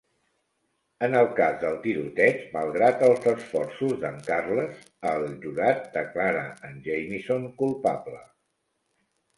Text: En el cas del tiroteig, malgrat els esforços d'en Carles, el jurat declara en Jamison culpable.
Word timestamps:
En 1.07 1.17
el 1.17 1.27
cas 1.39 1.59
del 1.63 1.77
tiroteig, 1.83 2.39
malgrat 2.55 3.05
els 3.09 3.29
esforços 3.33 3.93
d'en 4.05 4.19
Carles, 4.31 4.83
el 5.13 5.29
jurat 5.45 5.87
declara 6.01 6.45
en 6.71 6.85
Jamison 6.91 7.51
culpable. 7.63 8.29